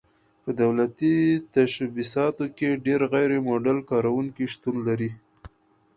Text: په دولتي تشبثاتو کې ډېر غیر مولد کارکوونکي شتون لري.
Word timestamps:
په 0.43 0.49
دولتي 0.61 1.15
تشبثاتو 1.53 2.45
کې 2.57 2.81
ډېر 2.85 3.01
غیر 3.13 3.31
مولد 3.47 3.77
کارکوونکي 3.89 4.43
شتون 4.53 4.75
لري. 4.87 5.11